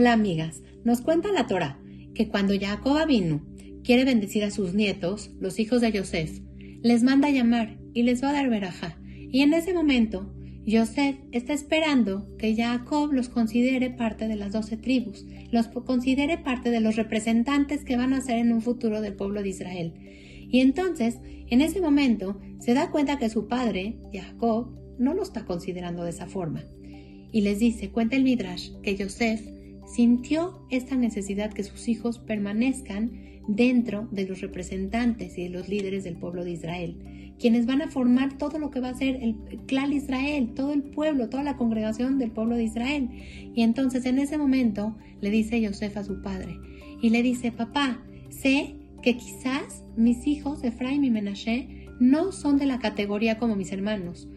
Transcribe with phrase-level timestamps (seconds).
[0.00, 1.78] Hola amigas, nos cuenta la Torah
[2.14, 3.44] que cuando Jacob vino
[3.84, 6.40] quiere bendecir a sus nietos, los hijos de Yosef,
[6.80, 8.98] les manda llamar y les va a dar verajá.
[9.30, 10.34] Y en ese momento,
[10.64, 16.70] Yosef está esperando que Jacob los considere parte de las doce tribus, los considere parte
[16.70, 19.92] de los representantes que van a ser en un futuro del pueblo de Israel.
[20.50, 25.44] Y entonces, en ese momento, se da cuenta que su padre, Jacob, no lo está
[25.44, 26.64] considerando de esa forma.
[27.32, 29.59] Y les dice, cuenta el Midrash, que Yosef
[29.92, 33.10] sintió esta necesidad que sus hijos permanezcan
[33.48, 37.90] dentro de los representantes y de los líderes del pueblo de Israel, quienes van a
[37.90, 41.56] formar todo lo que va a ser el clan Israel, todo el pueblo, toda la
[41.56, 43.08] congregación del pueblo de Israel.
[43.54, 46.58] Y entonces en ese momento le dice Yosef a su padre
[47.02, 52.66] y le dice, papá, sé que quizás mis hijos, Efraim y Menashe, no son de
[52.66, 54.28] la categoría como mis hermanos.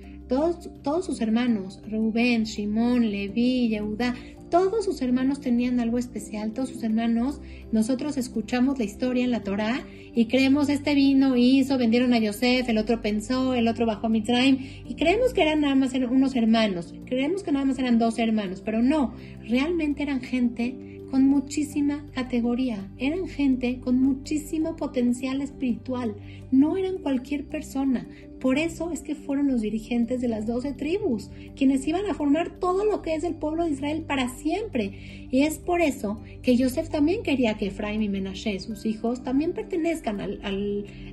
[0.82, 4.16] Todos, sus hermanos, Rubén, Shimón, Leví, Yehudá,
[4.50, 7.40] todos sus hermanos tenían algo especial, todos sus hermanos,
[7.72, 12.68] nosotros escuchamos la historia en la Torá y creemos este vino hizo, vendieron a Yosef,
[12.68, 14.58] el otro pensó, el otro bajó a Mitzrayim
[14.90, 18.64] y creemos que eran nada más unos hermanos, creemos que nada más eran dos hermanos,
[18.66, 19.14] pero no,
[19.48, 26.16] realmente eran gente con muchísima categoría, eran gente con muchísimo potencial espiritual,
[26.50, 28.08] no eran cualquier persona.
[28.40, 32.58] Por eso es que fueron los dirigentes de las doce tribus, quienes iban a formar
[32.58, 35.28] todo lo que es el pueblo de Israel para siempre.
[35.30, 39.54] Y es por eso que Joseph también quería que Efraim y Menashe, sus hijos, también
[39.54, 40.30] pertenezcan a,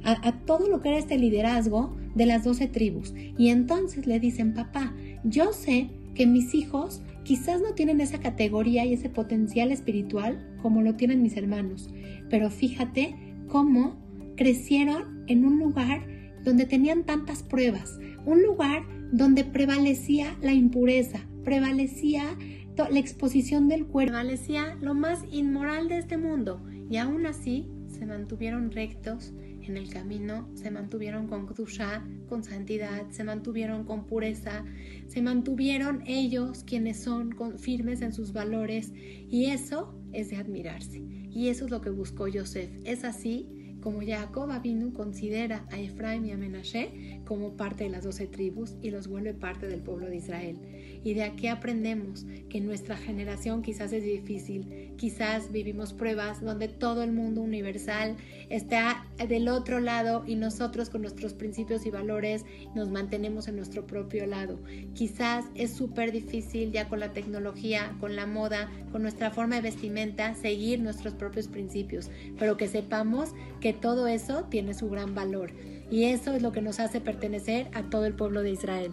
[0.02, 3.12] a todo lo que era este liderazgo de las doce tribus.
[3.36, 8.84] Y entonces le dicen, papá, yo sé que mis hijos quizás no tienen esa categoría
[8.84, 11.88] y ese potencial espiritual como lo tienen mis hermanos,
[12.28, 13.14] pero fíjate
[13.46, 14.04] cómo
[14.36, 16.04] crecieron en un lugar
[16.42, 22.36] donde tenían tantas pruebas, un lugar donde prevalecía la impureza, prevalecía
[22.76, 28.06] la exposición del cuerpo, prevalecía lo más inmoral de este mundo y aún así se
[28.06, 29.32] mantuvieron rectos
[29.70, 34.64] en el camino, se mantuvieron con Kdusha, con santidad, se mantuvieron con pureza,
[35.08, 40.98] se mantuvieron ellos quienes son firmes en sus valores y eso es de admirarse.
[41.30, 42.70] Y eso es lo que buscó Yosef.
[42.84, 43.48] Es así
[43.80, 48.74] como Jacob Abinu considera a Efraim y a Menashe como parte de las doce tribus
[48.82, 50.58] y los vuelve parte del pueblo de Israel.
[51.02, 57.02] Y de aquí aprendemos que nuestra generación quizás es difícil, quizás vivimos pruebas donde todo
[57.02, 58.16] el mundo universal
[58.50, 63.86] está del otro lado y nosotros con nuestros principios y valores nos mantenemos en nuestro
[63.86, 64.60] propio lado.
[64.94, 69.62] Quizás es súper difícil ya con la tecnología, con la moda, con nuestra forma de
[69.62, 73.30] vestimenta, seguir nuestros propios principios, pero que sepamos
[73.70, 75.52] que todo eso tiene su gran valor
[75.92, 78.90] y eso es lo que nos hace pertenecer a todo el pueblo de Israel.